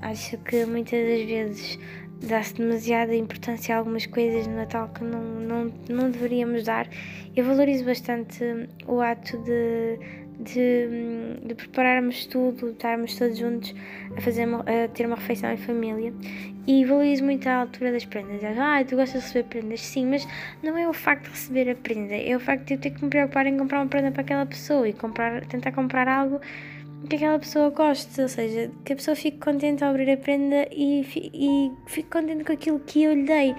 Acho 0.00 0.38
que 0.38 0.64
muitas 0.64 1.06
das 1.06 1.26
vezes 1.26 1.78
dá-se 2.22 2.54
demasiada 2.54 3.14
importância 3.14 3.74
a 3.74 3.78
algumas 3.78 4.06
coisas 4.06 4.46
no 4.46 4.56
Natal 4.56 4.88
que 4.88 5.04
não, 5.04 5.20
não, 5.22 5.72
não 5.88 6.10
deveríamos 6.10 6.64
dar. 6.64 6.88
Eu 7.36 7.44
valorizo 7.44 7.84
bastante 7.84 8.42
o 8.86 9.00
ato 9.00 9.36
de 9.38 9.98
de, 10.40 11.36
de 11.44 11.54
prepararmos 11.54 12.26
tudo, 12.26 12.70
estarmos 12.70 13.16
todos 13.16 13.38
juntos 13.38 13.74
a, 14.16 14.20
fazer 14.20 14.46
uma, 14.46 14.60
a 14.60 14.88
ter 14.88 15.06
uma 15.06 15.16
refeição 15.16 15.52
em 15.52 15.56
família. 15.56 16.12
E 16.66 16.84
valorizo 16.84 17.24
muito 17.24 17.48
a 17.48 17.56
altura 17.56 17.92
das 17.92 18.04
prendas. 18.04 18.42
Ah, 18.58 18.84
tu 18.84 18.96
gostas 18.96 19.22
de 19.22 19.26
receber 19.26 19.48
prendas? 19.48 19.80
Sim, 19.80 20.06
mas 20.06 20.26
não 20.62 20.76
é 20.76 20.88
o 20.88 20.92
facto 20.92 21.24
de 21.24 21.30
receber 21.30 21.70
a 21.70 21.74
prenda, 21.74 22.14
é 22.14 22.36
o 22.36 22.40
facto 22.40 22.66
de 22.66 22.74
eu 22.74 22.78
ter 22.78 22.90
que 22.90 23.02
me 23.02 23.10
preocupar 23.10 23.46
em 23.46 23.56
comprar 23.56 23.80
uma 23.80 23.88
prenda 23.88 24.10
para 24.10 24.22
aquela 24.22 24.46
pessoa 24.46 24.88
e 24.88 24.92
comprar, 24.92 25.44
tentar 25.46 25.72
comprar 25.72 26.06
algo 26.08 26.40
que 27.08 27.16
aquela 27.16 27.38
pessoa 27.38 27.70
goste, 27.70 28.20
ou 28.20 28.28
seja, 28.28 28.70
que 28.84 28.92
a 28.92 28.96
pessoa 28.96 29.16
fique 29.16 29.38
contente 29.38 29.82
ao 29.82 29.90
abrir 29.90 30.10
a 30.10 30.16
prenda 30.16 30.68
e, 30.70 31.00
e 31.32 31.72
fique 31.86 32.10
contente 32.10 32.44
com 32.44 32.52
aquilo 32.52 32.78
que 32.80 33.02
eu 33.04 33.14
lhe 33.14 33.24
dei. 33.24 33.54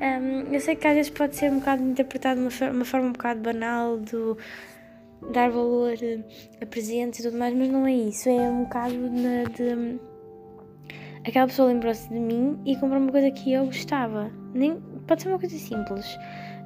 Um, 0.00 0.52
eu 0.52 0.60
sei 0.60 0.76
que 0.76 0.86
às 0.86 0.94
vezes 0.94 1.10
pode 1.10 1.36
ser 1.36 1.50
um 1.50 1.58
bocado 1.58 1.82
interpretado 1.82 2.40
de 2.40 2.62
uma, 2.64 2.70
uma 2.70 2.84
forma 2.84 3.08
um 3.08 3.12
bocado 3.12 3.40
banal 3.40 3.96
do 3.98 4.36
dar 5.32 5.50
valor 5.50 5.94
a 6.60 6.66
presentes 6.66 7.20
e 7.20 7.22
tudo 7.22 7.38
mais, 7.38 7.54
mas 7.54 7.68
não 7.68 7.86
é 7.86 7.94
isso. 7.94 8.28
É 8.28 8.50
um 8.50 8.64
bocado 8.64 8.94
de, 8.94 9.44
de 9.56 10.00
aquela 11.26 11.46
pessoa 11.46 11.68
lembrou-se 11.68 12.08
de 12.08 12.18
mim 12.18 12.58
e 12.64 12.76
comprou 12.76 13.00
uma 13.00 13.10
coisa 13.12 13.30
que 13.30 13.52
eu 13.52 13.64
gostava. 13.66 14.30
Nem, 14.54 14.80
pode 15.06 15.22
ser 15.22 15.28
uma 15.28 15.38
coisa 15.38 15.56
simples, 15.56 16.18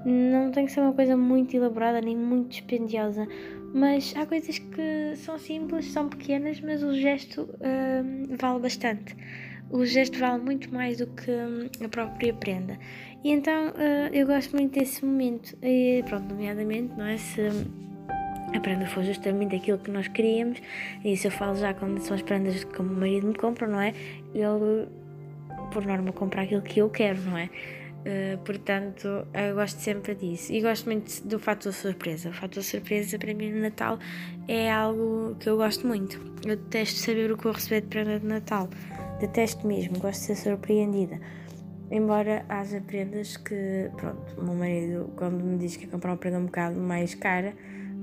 não 0.04 0.50
tem 0.50 0.66
que 0.66 0.72
ser 0.72 0.80
uma 0.80 0.92
coisa 0.92 1.16
muito 1.16 1.56
elaborada 1.56 2.00
nem 2.00 2.16
muito 2.16 2.50
dispendiosa, 2.50 3.26
mas 3.74 4.14
há 4.16 4.24
coisas 4.26 4.58
que 4.58 5.16
são 5.16 5.38
simples, 5.38 5.86
são 5.86 6.08
pequenas, 6.08 6.60
mas 6.60 6.82
o 6.82 6.94
gesto 6.94 7.42
uh, 7.42 8.36
vale 8.38 8.60
bastante. 8.60 9.16
O 9.70 9.84
gesto 9.84 10.18
vale 10.18 10.42
muito 10.42 10.72
mais 10.72 10.96
do 10.96 11.06
que 11.08 11.30
hum, 11.30 11.68
a 11.84 11.88
própria 11.88 12.32
prenda. 12.32 12.78
E 13.22 13.30
então 13.30 13.68
uh, 13.68 14.14
eu 14.14 14.26
gosto 14.26 14.56
muito 14.56 14.78
desse 14.78 15.04
momento. 15.04 15.56
E 15.62 16.02
pronto, 16.08 16.32
nomeadamente, 16.32 16.94
não 16.96 17.04
é? 17.04 17.18
Se 17.18 17.50
a 18.54 18.60
prenda 18.60 18.86
for 18.86 19.04
justamente 19.04 19.56
aquilo 19.56 19.78
que 19.78 19.90
nós 19.90 20.08
queríamos, 20.08 20.60
e 21.04 21.12
isso 21.12 21.26
eu 21.26 21.30
falo 21.30 21.56
já 21.56 21.74
quando 21.74 22.00
são 22.00 22.14
as 22.14 22.22
prendas 22.22 22.64
que 22.64 22.80
o 22.80 22.84
meu 22.84 22.96
marido 22.96 23.26
me 23.26 23.34
compra, 23.34 23.66
não 23.66 23.80
é? 23.80 23.92
Ele, 24.34 24.88
por 25.72 25.84
norma, 25.84 26.12
compra 26.12 26.42
aquilo 26.42 26.62
que 26.62 26.80
eu 26.80 26.88
quero, 26.88 27.20
não 27.22 27.36
é? 27.36 27.50
Uh, 27.98 28.38
portanto, 28.38 29.26
eu 29.34 29.54
gosto 29.54 29.80
sempre 29.80 30.14
disso. 30.14 30.52
E 30.52 30.62
gosto 30.62 30.86
muito 30.86 31.26
do 31.26 31.38
fator 31.38 31.72
surpresa. 31.72 32.30
O 32.30 32.32
fator 32.32 32.62
surpresa 32.62 33.18
para 33.18 33.34
mim 33.34 33.52
no 33.52 33.60
Natal 33.60 33.98
é 34.46 34.70
algo 34.70 35.36
que 35.38 35.48
eu 35.48 35.56
gosto 35.56 35.86
muito. 35.86 36.18
Eu 36.46 36.56
detesto 36.56 37.00
saber 37.00 37.30
o 37.30 37.36
que 37.36 37.44
vou 37.44 37.52
receber 37.52 37.82
de 37.82 37.88
prenda 37.88 38.18
de 38.18 38.26
Natal. 38.26 38.68
Detesto 39.20 39.66
mesmo, 39.66 39.98
gosto 39.98 40.20
de 40.20 40.26
ser 40.26 40.36
surpreendida. 40.36 41.20
Embora 41.90 42.44
haja 42.48 42.80
prendas 42.80 43.36
que, 43.36 43.90
pronto, 43.96 44.40
o 44.40 44.44
meu 44.44 44.54
marido, 44.54 45.10
quando 45.16 45.42
me 45.42 45.58
diz 45.58 45.76
que 45.76 45.86
comprar 45.86 46.12
uma 46.12 46.16
prenda 46.16 46.38
um 46.38 46.46
bocado 46.46 46.78
mais 46.78 47.14
cara, 47.14 47.54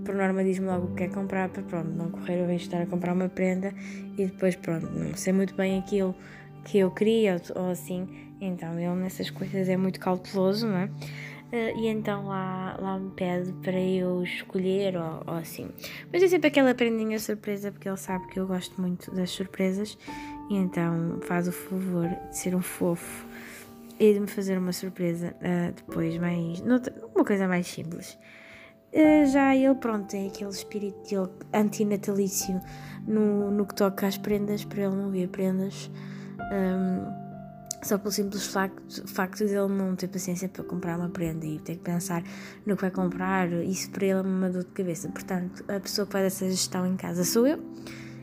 por 0.05 0.15
norma 0.15 0.43
diz-me 0.43 0.67
logo 0.67 0.85
o 0.85 0.89
que 0.91 1.07
quer 1.07 1.09
comprar 1.09 1.49
para, 1.49 1.63
pronto, 1.63 1.89
não 1.89 2.09
correr 2.11 2.41
o 2.41 2.47
risco 2.47 2.69
de 2.69 2.75
estar 2.75 2.81
a 2.81 2.85
comprar 2.85 3.13
uma 3.13 3.27
prenda 3.27 3.73
e 4.17 4.25
depois, 4.25 4.55
pronto, 4.55 4.87
não 4.87 5.15
sei 5.15 5.33
muito 5.33 5.55
bem 5.55 5.79
aquilo 5.79 6.15
que 6.63 6.77
eu 6.77 6.91
queria 6.91 7.41
ou, 7.55 7.69
assim 7.69 8.25
então 8.39 8.79
ele 8.79 9.01
nessas 9.01 9.29
coisas 9.29 9.69
é 9.69 9.77
muito 9.77 9.99
cauteloso, 9.99 10.67
não 10.67 10.77
é? 10.77 10.85
Uh, 10.85 11.79
e 11.79 11.87
então 11.87 12.25
lá, 12.25 12.75
lá 12.79 12.99
me 12.99 13.11
pede 13.11 13.51
para 13.53 13.79
eu 13.79 14.23
escolher 14.23 14.97
ou, 14.97 15.23
ou, 15.27 15.35
assim. 15.35 15.69
Mas 16.11 16.23
é 16.23 16.27
sempre 16.27 16.47
aquela 16.47 16.73
prendinha 16.73 17.19
surpresa 17.19 17.71
porque 17.71 17.87
ele 17.87 17.97
sabe 17.97 18.27
que 18.27 18.39
eu 18.39 18.47
gosto 18.47 18.79
muito 18.81 19.11
das 19.11 19.29
surpresas 19.29 19.97
e 20.49 20.55
então 20.55 21.19
faz 21.23 21.47
o 21.47 21.51
favor 21.51 22.09
de 22.29 22.37
ser 22.37 22.55
um 22.55 22.61
fofo 22.61 23.25
e 23.99 24.13
de 24.13 24.19
me 24.19 24.27
fazer 24.27 24.57
uma 24.57 24.73
surpresa 24.73 25.35
uh, 25.37 25.73
depois 25.73 26.17
mais. 26.17 26.61
Noutra, 26.61 26.93
uma 27.13 27.23
coisa 27.23 27.47
mais 27.47 27.67
simples. 27.67 28.17
Uh, 28.95 29.25
já 29.25 29.53
ele, 29.53 29.75
pronto, 29.75 30.07
tem 30.07 30.27
aquele 30.27 30.51
espírito 30.51 31.29
antinatalício 31.53 32.61
no, 33.05 33.51
no 33.51 33.65
que 33.65 33.75
toca 33.75 34.07
às 34.07 34.17
prendas, 34.17 34.63
para 34.63 34.83
ele 34.83 34.95
não 34.95 35.11
ver 35.11 35.27
prendas. 35.27 35.91
Um, 36.39 37.25
só 37.83 37.99
pelo 37.99 38.11
simples 38.11 38.47
facto, 38.47 39.07
facto 39.07 39.45
de 39.45 39.53
ele 39.53 39.67
não 39.67 39.95
ter 39.95 40.07
paciência 40.07 40.49
para 40.49 40.63
comprar 40.63 40.97
uma 40.97 41.09
prenda 41.09 41.45
e 41.45 41.59
ter 41.59 41.75
que 41.75 41.83
pensar 41.83 42.23
no 42.65 42.75
que 42.75 42.81
vai 42.81 42.89
comprar, 42.89 43.51
isso 43.51 43.91
para 43.91 44.05
ele 44.05 44.19
é 44.19 44.21
uma 44.21 44.49
dor 44.49 44.63
de 44.63 44.71
cabeça. 44.71 45.07
Portanto, 45.09 45.63
a 45.67 45.79
pessoa 45.79 46.07
que 46.07 46.13
faz 46.13 46.25
essa 46.25 46.49
gestão 46.49 46.87
em 46.87 46.95
casa 46.95 47.23
sou 47.23 47.45
eu, 47.45 47.59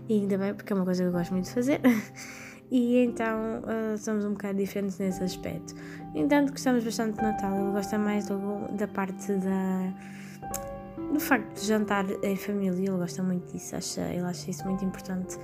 e 0.09 0.15
ainda 0.15 0.37
bem, 0.37 0.53
porque 0.53 0.73
é 0.73 0.77
uma 0.77 0.85
coisa 0.85 1.05
que 1.05 1.09
eu 1.09 1.13
gosto 1.13 1.33
muito 1.33 1.45
de 1.45 1.53
fazer. 1.53 1.81
e 2.73 2.97
então 3.05 3.61
uh, 3.61 3.97
somos 3.99 4.25
um 4.25 4.31
bocado 4.33 4.59
diferentes 4.59 4.99
nesse 4.99 5.23
aspecto. 5.23 5.75
No 6.13 6.21
entanto, 6.21 6.51
gostamos 6.51 6.83
bastante 6.83 7.17
de 7.17 7.23
Natal, 7.23 7.57
ele 7.57 7.71
gosta 7.71 7.97
mais 7.99 8.27
do, 8.27 8.67
da 8.77 8.89
parte 8.89 9.33
da 9.35 9.95
do 11.13 11.21
facto 11.21 11.61
de 11.61 11.67
jantar 11.67 12.07
em 12.23 12.37
família, 12.37 12.89
ele 12.89 12.99
gosta 12.99 13.23
muito 13.23 13.53
disso, 13.53 13.77
acha, 13.77 14.01
ele 14.03 14.25
acha 14.25 14.51
isso 14.51 14.65
muito 14.65 14.85
importante 14.85 15.39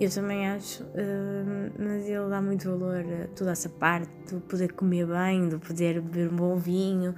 eu 0.00 0.08
também 0.08 0.48
acho, 0.48 0.82
uh, 0.82 1.72
mas 1.78 2.08
ele 2.08 2.28
dá 2.30 2.40
muito 2.40 2.70
valor 2.70 3.04
a 3.04 3.28
toda 3.36 3.50
essa 3.52 3.68
parte 3.68 4.10
do 4.32 4.40
poder 4.40 4.72
comer 4.72 5.06
bem, 5.06 5.46
do 5.46 5.60
poder 5.60 6.00
beber 6.00 6.32
um 6.32 6.36
bom 6.36 6.56
vinho, 6.56 7.14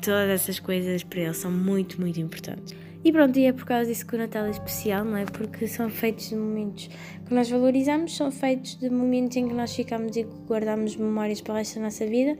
todas 0.00 0.30
essas 0.30 0.58
coisas 0.58 1.04
para 1.04 1.20
ele 1.20 1.34
são 1.34 1.50
muito, 1.50 2.00
muito 2.00 2.18
importantes. 2.18 2.74
E 3.04 3.12
pronto, 3.12 3.38
e 3.38 3.44
é 3.44 3.52
por 3.52 3.66
causa 3.66 3.90
disso 3.90 4.06
que 4.06 4.14
o 4.14 4.18
Natal 4.18 4.46
é 4.46 4.50
especial, 4.50 5.04
não 5.04 5.18
é? 5.18 5.26
Porque 5.26 5.66
são 5.66 5.90
feitos 5.90 6.30
de 6.30 6.36
momentos 6.36 6.88
que 7.26 7.34
nós 7.34 7.50
valorizamos, 7.50 8.16
são 8.16 8.30
feitos 8.30 8.76
de 8.76 8.88
momentos 8.88 9.36
em 9.36 9.48
que 9.48 9.54
nós 9.54 9.74
ficamos 9.74 10.16
e 10.16 10.22
guardamos 10.46 10.96
memórias 10.96 11.42
para 11.42 11.52
o 11.52 11.56
resto 11.58 11.74
da 11.74 11.82
nossa 11.82 12.06
vida. 12.06 12.38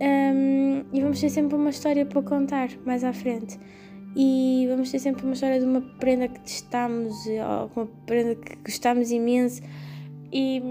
Um, 0.00 0.84
e 0.92 1.00
vamos 1.02 1.20
ter 1.20 1.28
sempre 1.28 1.56
uma 1.56 1.70
história 1.70 2.06
para 2.06 2.22
contar 2.22 2.70
mais 2.86 3.04
à 3.04 3.12
frente 3.12 3.58
e 4.16 4.66
vamos 4.68 4.90
ter 4.90 4.98
sempre 4.98 5.24
uma 5.24 5.34
história 5.34 5.60
de 5.60 5.66
uma 5.66 5.82
prenda 5.82 6.26
que 6.26 6.40
testamos 6.40 7.14
ou 7.26 7.70
uma 7.76 7.86
prenda 8.06 8.34
que 8.34 8.56
gostamos 8.56 9.10
imenso 9.10 9.60
e, 10.32 10.62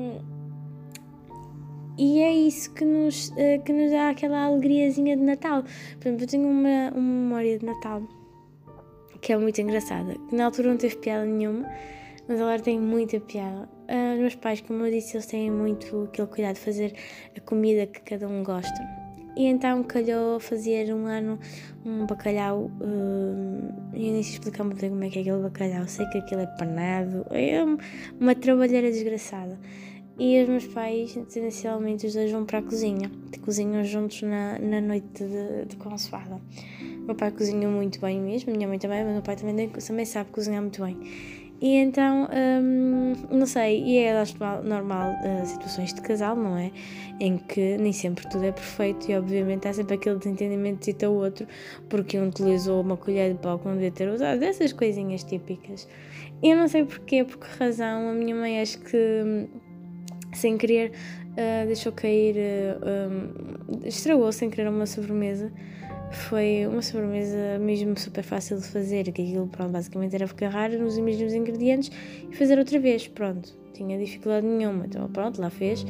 e 1.98 2.22
é 2.22 2.34
isso 2.34 2.74
que 2.74 2.84
nos, 2.84 3.32
eh, 3.38 3.60
que 3.60 3.72
nos 3.72 3.92
dá 3.92 4.10
aquela 4.10 4.46
alegriazinha 4.46 5.16
de 5.16 5.24
Natal. 5.24 5.64
Por 6.00 6.08
exemplo, 6.08 6.24
eu 6.24 6.28
tenho 6.28 6.48
uma, 6.48 6.90
uma 6.92 7.02
memória 7.02 7.60
de 7.60 7.66
Natal 7.66 8.02
que 9.22 9.34
é 9.34 9.38
muito 9.38 9.60
engraçada, 9.60 10.16
que 10.30 10.36
na 10.36 10.46
altura 10.46 10.70
não 10.70 10.78
teve 10.78 10.96
piada 10.96 11.26
nenhuma, 11.26 11.70
mas 12.28 12.40
agora 12.40 12.62
tem 12.62 12.80
muita 12.80 13.20
piada. 13.20 13.70
Uh, 13.90 14.14
os 14.14 14.20
meus 14.20 14.36
pais, 14.36 14.62
como 14.62 14.86
eu 14.86 14.92
disse, 14.92 15.18
eles 15.18 15.26
têm 15.26 15.52
muito 15.52 16.04
aquele 16.04 16.28
cuidado 16.28 16.56
de 16.56 16.62
fazer 16.62 16.94
a 17.36 17.40
comida 17.42 17.86
que 17.86 18.02
cada 18.02 18.28
um 18.28 18.44
gosta. 18.44 18.99
E 19.40 19.46
então 19.46 19.82
calhou 19.84 20.38
fazer 20.38 20.94
um 20.94 21.06
ano 21.06 21.40
um 21.86 22.06
bacalhau. 22.06 22.70
Uh, 22.82 23.74
eu 23.94 24.12
nem 24.12 24.22
sei 24.22 24.34
explicar 24.34 24.66
muito 24.66 24.82
bem 24.82 24.90
como 24.90 25.02
é 25.06 25.10
que 25.10 25.20
é 25.20 25.22
aquele 25.22 25.42
bacalhau. 25.42 25.88
Sei 25.88 26.06
que 26.08 26.18
aquilo 26.18 26.42
é 26.42 26.46
panado. 26.46 27.26
É 27.32 27.64
uma 28.20 28.36
trabalheira 28.36 28.92
desgraçada. 28.92 29.58
E 30.20 30.44
os 30.44 30.50
meus 30.50 30.68
pais, 30.68 31.18
tendencialmente, 31.34 32.06
os 32.06 32.16
dois 32.16 32.30
vão 32.30 32.44
para 32.44 32.60
a 32.60 32.62
cozinha. 32.62 33.10
Cozinham 33.46 33.82
juntos 33.86 34.24
na, 34.24 34.60
na 34.60 34.82
noite 34.82 35.24
de, 35.24 35.68
de 35.70 35.76
consoada. 35.78 36.42
Meu 37.06 37.16
pai 37.16 37.32
cozinha 37.32 37.70
muito 37.70 38.02
bem 38.02 38.20
mesmo, 38.20 38.52
minha 38.52 38.68
mãe 38.68 38.78
também, 38.78 39.06
mas 39.06 39.14
meu 39.14 39.22
pai 39.22 39.38
também, 39.38 39.70
também 39.70 40.06
sabe 40.06 40.32
cozinhar 40.32 40.62
muito 40.62 40.84
bem. 40.84 40.98
E 41.62 41.76
então, 41.76 42.28
hum, 42.32 43.14
não 43.30 43.46
sei, 43.46 43.84
e 43.84 43.98
é 43.98 44.24
normal 44.64 45.14
uh, 45.14 45.46
situações 45.46 45.94
de 45.94 46.02
casal, 46.02 46.36
não 46.36 46.58
é? 46.58 46.72
Em 47.20 47.38
que 47.38 47.78
nem 47.78 47.92
sempre 47.92 48.30
tudo 48.30 48.46
é 48.46 48.52
perfeito 48.52 49.12
e 49.12 49.18
obviamente 49.18 49.68
há 49.68 49.74
sempre 49.74 49.96
aquele 49.96 50.18
desentendimento 50.18 50.90
de 50.92 51.06
o 51.06 51.12
outro 51.12 51.46
porque 51.90 52.18
um 52.18 52.30
utilizou 52.30 52.82
uma 52.82 52.96
colher 52.96 53.34
de 53.34 53.40
pau 53.40 53.60
que 53.60 53.68
não 53.68 53.74
devia 53.74 53.92
ter 53.92 54.08
usado, 54.08 54.42
essas 54.42 54.72
coisinhas 54.72 55.24
típicas. 55.24 55.86
E 56.42 56.50
eu 56.50 56.56
não 56.56 56.70
sei 56.70 56.86
porquê, 56.86 57.26
por 57.26 57.38
que 57.38 57.48
razão, 57.60 58.10
a 58.10 58.14
minha 58.14 58.34
mãe 58.34 58.62
acho 58.62 58.80
que 58.80 58.98
hum, 58.98 59.48
sem 60.34 60.58
querer 60.58 60.94
uh, 61.32 61.68
deixou 61.68 61.92
cair, 61.92 62.36
uh, 62.38 63.74
um, 63.76 63.86
estragou 63.86 64.32
sem 64.32 64.50
querer 64.50 64.70
uma 64.70 64.86
sobremesa 64.86 65.52
foi 66.12 66.66
uma 66.68 66.82
sobremesa 66.82 67.60
mesmo 67.60 67.98
super 67.98 68.24
fácil 68.24 68.58
de 68.58 68.68
fazer, 68.68 69.12
que 69.12 69.22
aquilo, 69.22 69.48
pronto, 69.48 69.72
basicamente 69.72 70.16
era 70.16 70.26
agarrar 70.26 70.70
nos 70.72 70.98
mesmos 70.98 71.34
ingredientes 71.34 71.92
e 72.30 72.36
fazer 72.36 72.58
outra 72.58 72.80
vez, 72.80 73.08
pronto, 73.08 73.54
tinha 73.74 73.98
dificuldade 73.98 74.46
nenhuma, 74.46 74.86
então 74.86 75.08
pronto, 75.10 75.40
lá 75.40 75.50
fez, 75.50 75.86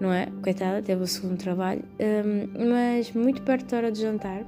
não 0.00 0.12
é? 0.12 0.26
Coitada, 0.42 0.82
teve 0.82 1.02
o 1.02 1.06
segundo 1.06 1.38
trabalho, 1.38 1.82
um, 1.98 2.68
mas 2.70 3.12
muito 3.12 3.42
perto 3.42 3.70
da 3.70 3.76
hora 3.78 3.92
de 3.92 4.00
jantar, 4.00 4.44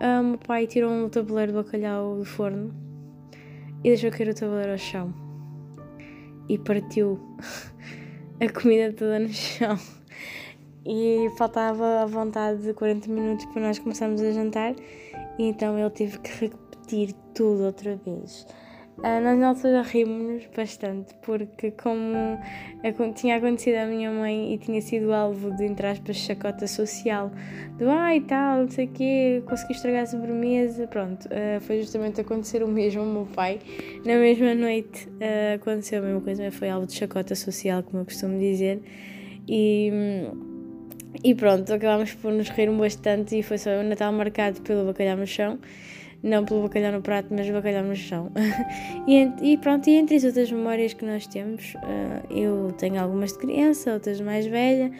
o 0.00 0.22
meu 0.22 0.38
pai 0.38 0.66
tirou 0.66 0.90
um 0.90 1.08
tabuleiro 1.08 1.52
de 1.52 1.58
bacalhau 1.58 2.16
do 2.16 2.24
forno 2.24 2.74
e 3.82 3.88
deixou 3.88 4.10
cair 4.10 4.28
o 4.28 4.34
tabuleiro 4.34 4.72
ao 4.72 4.78
chão 4.78 5.14
e 6.48 6.58
partiu 6.58 7.18
a 8.40 8.48
comida 8.52 8.92
toda 8.92 9.18
no 9.18 9.28
chão 9.28 9.78
e 10.86 11.30
faltava 11.36 12.02
a 12.02 12.06
vontade 12.06 12.62
de 12.62 12.74
40 12.74 13.10
minutos 13.10 13.46
para 13.46 13.62
nós 13.62 13.78
começarmos 13.78 14.20
a 14.20 14.32
jantar, 14.32 14.74
e 15.38 15.44
então 15.44 15.78
ele 15.78 15.90
teve 15.90 16.18
que 16.18 16.46
repetir 16.46 17.14
tudo 17.34 17.64
outra 17.64 17.96
vez. 17.96 18.46
Uh, 18.98 19.20
nós 19.20 19.36
na 19.36 19.48
altura 19.48 19.82
rimos-nos 19.82 20.46
bastante 20.56 21.14
porque 21.20 21.72
como 21.72 22.38
tinha 23.16 23.38
acontecido 23.38 23.74
à 23.74 23.86
minha 23.86 24.08
mãe 24.08 24.54
e 24.54 24.58
tinha 24.58 24.80
sido 24.80 25.12
alvo 25.12 25.50
de, 25.56 25.64
entre 25.64 25.88
aspas, 25.88 26.16
chacota 26.16 26.68
social 26.68 27.32
do 27.76 27.90
ai 27.90 28.18
ah, 28.18 28.28
tal, 28.28 28.60
não 28.60 28.70
sei 28.70 28.86
o 28.86 28.88
quê, 28.90 29.42
consegui 29.46 29.72
estragar 29.72 30.04
a 30.04 30.06
sobremesa, 30.06 30.86
pronto, 30.86 31.26
uh, 31.26 31.60
foi 31.62 31.80
justamente 31.80 32.20
acontecer 32.20 32.62
o 32.62 32.68
mesmo 32.68 33.00
ao 33.00 33.06
meu 33.08 33.26
pai. 33.26 33.58
Na 34.06 34.14
mesma 34.14 34.54
noite 34.54 35.08
uh, 35.08 35.56
aconteceu 35.56 35.98
a 35.98 36.02
mesma 36.02 36.20
coisa, 36.20 36.52
foi 36.52 36.70
alvo 36.70 36.86
de 36.86 36.94
chacota 36.94 37.34
social, 37.34 37.82
como 37.82 38.02
eu 38.02 38.04
costumo 38.04 38.38
dizer, 38.38 38.80
e... 39.48 39.90
E 41.22 41.34
pronto, 41.34 41.72
acabámos 41.72 42.12
por 42.14 42.32
nos 42.32 42.48
rir 42.48 42.70
bastante 42.70 43.38
e 43.38 43.42
foi 43.42 43.58
só 43.58 43.70
o 43.70 43.82
Natal 43.82 44.12
marcado 44.12 44.60
pelo 44.62 44.86
bacalhau 44.86 45.16
no 45.16 45.26
chão. 45.26 45.58
Não 46.22 46.44
pelo 46.44 46.62
bacalhau 46.62 46.92
no 46.92 47.02
prato, 47.02 47.28
mas 47.30 47.48
bacalhau 47.50 47.84
no 47.84 47.94
chão. 47.94 48.32
e, 49.06 49.30
e, 49.42 49.58
pronto, 49.58 49.88
e 49.88 49.96
entre 49.96 50.16
as 50.16 50.24
outras 50.24 50.50
memórias 50.50 50.94
que 50.94 51.04
nós 51.04 51.26
temos, 51.26 51.74
uh, 51.74 52.34
eu 52.34 52.72
tenho 52.78 53.00
algumas 53.00 53.32
de 53.32 53.38
criança, 53.38 53.92
outras 53.92 54.20
mais 54.20 54.46
velha. 54.46 54.90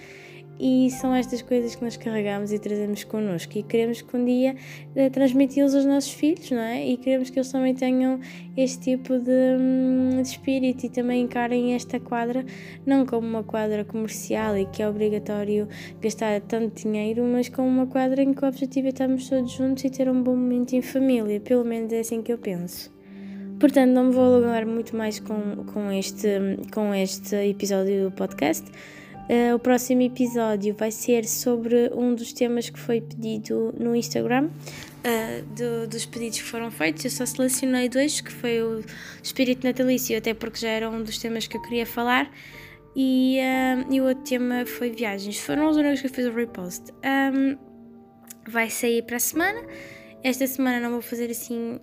E 0.59 0.91
são 0.91 1.15
estas 1.15 1.43
coisas 1.43 1.75
que 1.75 1.83
nós 1.83 1.97
carregamos 1.97 2.53
e 2.53 2.59
trazemos 2.59 3.05
connosco 3.05 3.59
e 3.59 3.63
queremos 3.63 4.03
que 4.03 4.17
um 4.17 4.25
dia 4.25 4.55
uh, 4.95 5.11
transmiti-los 5.11 5.75
aos 5.75 5.85
nossos 5.85 6.13
filhos, 6.13 6.51
não 6.51 6.61
é? 6.61 6.87
E 6.87 6.97
queremos 6.97 7.31
que 7.31 7.39
eles 7.39 7.51
também 7.51 7.75
tenham 7.75 8.21
este 8.57 8.97
tipo 8.97 9.19
de, 9.19 9.57
um, 9.59 10.23
de 10.23 10.29
espírito 10.29 10.87
e 10.87 10.89
também 10.89 11.23
encarem 11.23 11.75
esta 11.75 11.99
quadra 11.99 12.45
não 12.87 13.05
como 13.05 13.27
uma 13.27 13.43
quadra 13.43 13.85
comercial 13.85 14.57
e 14.57 14.67
que 14.67 14.83
é 14.83 14.89
obrigatório 14.89 15.69
gastar 16.01 16.41
tanto 16.43 16.83
dinheiro, 16.83 17.25
mas 17.25 17.49
como 17.49 17.69
uma 17.69 17.87
quadra 17.87 18.23
em 18.23 18.33
que 18.33 18.45
o 18.45 18.49
objetivo 18.49 18.87
é 18.87 18.91
estarmos 18.91 19.29
todos 19.29 19.51
juntos 19.51 19.85
e 19.85 19.91
ter 19.91 20.09
um 20.09 20.23
bom 20.23 20.37
momento 20.37 20.75
em 20.75 20.83
família, 20.83 21.41
pelo 21.41 21.65
menos 21.65 21.93
é 21.93 22.01
assim 22.01 22.23
que 22.23 22.33
eu 22.33 22.39
penso. 22.39 22.95
Portanto, 23.59 23.91
não 23.93 24.05
me 24.05 24.13
vou 24.13 24.25
alongar 24.25 24.67
muito 24.67 24.97
mais 24.97 25.21
com, 25.21 25.65
com, 25.73 25.91
este, 25.91 26.29
com 26.73 26.95
este 26.95 27.35
episódio 27.37 28.05
do 28.05 28.15
podcast. 28.15 28.65
Uh, 29.29 29.55
o 29.55 29.59
próximo 29.59 30.03
episódio 30.03 30.75
vai 30.75 30.91
ser 30.91 31.25
sobre 31.25 31.91
um 31.95 32.15
dos 32.15 32.33
temas 32.33 32.69
que 32.69 32.79
foi 32.79 33.01
pedido 33.01 33.75
no 33.79 33.97
Instagram, 33.97 34.49
uh, 34.49 35.45
do, 35.57 35.89
dos 35.89 36.05
pedidos 36.05 36.39
que 36.41 36.45
foram 36.45 36.71
feitos. 36.71 37.05
Eu 37.07 37.11
só 37.11 37.25
selecionei 37.25 37.89
dois, 37.89 38.21
que 38.21 38.31
foi 38.31 38.63
o 38.63 38.85
espírito 39.23 39.67
natalício, 39.67 40.17
até 40.17 40.35
porque 40.35 40.59
já 40.59 40.69
era 40.69 40.91
um 40.91 41.03
dos 41.03 41.17
temas 41.17 41.47
que 41.47 41.57
eu 41.57 41.63
queria 41.63 41.87
falar, 41.87 42.31
e, 42.95 43.39
uh, 43.41 43.93
e 43.93 44.01
o 44.01 44.05
outro 44.05 44.25
tema 44.25 44.67
foi 44.67 44.91
viagens. 44.91 45.39
Foram 45.39 45.71
os 45.71 45.77
únicos 45.79 46.03
que 46.03 46.07
eu 46.07 46.11
fiz 46.11 46.27
o 46.27 46.33
repost. 46.33 46.93
Um, 47.03 47.57
vai 48.47 48.69
sair 48.69 49.03
para 49.05 49.17
a 49.17 49.21
semana. 49.21 49.63
Esta 50.23 50.47
semana 50.47 50.81
não 50.81 50.91
vou 50.91 51.03
fazer 51.03 51.31
assim, 51.31 51.79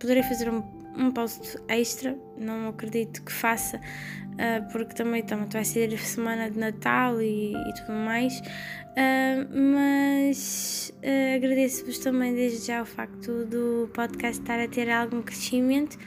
poderei 0.00 0.24
fazer 0.24 0.50
um, 0.50 0.62
um 0.96 1.10
post 1.10 1.58
extra, 1.68 2.16
não 2.36 2.68
acredito 2.68 3.22
que 3.22 3.32
faça, 3.32 3.78
uh, 3.78 4.72
porque 4.72 4.94
também, 4.94 5.22
também 5.22 5.48
vai 5.50 5.64
ser 5.64 5.98
semana 5.98 6.50
de 6.50 6.58
Natal 6.58 7.20
e, 7.20 7.52
e 7.52 7.74
tudo 7.74 7.92
mais. 7.92 8.40
Uh, 8.40 9.72
mas 9.74 10.92
uh, 11.02 11.36
agradeço-vos 11.36 11.98
também 11.98 12.34
desde 12.34 12.66
já 12.66 12.82
o 12.82 12.86
facto 12.86 13.44
do 13.44 13.90
podcast 13.92 14.40
estar 14.40 14.60
a 14.60 14.68
ter 14.68 14.88
algum 14.90 15.20
crescimento. 15.20 15.98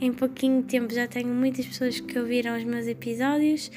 Em 0.00 0.12
pouquinho 0.12 0.62
tempo 0.62 0.92
já 0.92 1.06
tenho 1.06 1.28
muitas 1.28 1.66
pessoas 1.66 2.00
que 2.00 2.18
ouviram 2.18 2.56
os 2.56 2.64
meus 2.64 2.86
episódios 2.86 3.70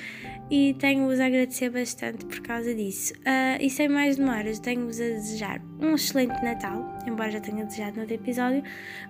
e 0.49 0.75
tenho-vos 0.79 1.19
a 1.19 1.25
agradecer 1.25 1.69
bastante 1.69 2.25
por 2.25 2.39
causa 2.41 2.73
disso. 2.73 3.13
Uh, 3.15 3.61
e 3.61 3.69
sem 3.69 3.87
mais 3.87 4.17
demoras, 4.17 4.59
tenho-vos 4.59 4.99
a 4.99 5.03
desejar 5.03 5.61
um 5.79 5.93
excelente 5.93 6.43
Natal, 6.43 6.97
embora 7.05 7.31
já 7.31 7.39
tenha 7.39 7.65
desejado 7.65 7.95
no 7.95 8.01
outro 8.01 8.15
episódio, 8.15 8.63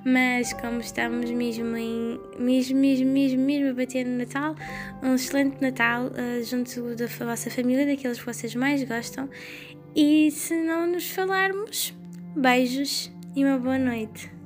mas 0.06 0.52
como 0.54 0.82
estamos 0.82 1.32
mesmo 1.32 1.78
em 1.78 2.20
mesmo, 2.38 2.78
mesmo, 2.78 3.10
mesmo, 3.10 3.42
mesmo 3.42 3.70
a 3.70 3.74
bater 3.74 4.06
no 4.06 4.18
Natal, 4.18 4.56
um 5.02 5.16
excelente 5.16 5.62
Natal 5.62 6.08
uh, 6.08 6.44
junto 6.44 6.96
da 6.96 7.08
vossa 7.08 7.50
família, 7.50 7.86
daqueles 7.86 8.20
que 8.20 8.26
vocês 8.26 8.54
mais 8.54 8.84
gostam. 8.84 9.30
E 9.96 10.30
se 10.32 10.56
não 10.56 10.86
nos 10.86 11.10
falarmos, 11.10 11.98
beijos 12.36 13.12
e 13.36 13.44
uma 13.44 13.58
boa 13.58 13.78
noite. 13.80 14.37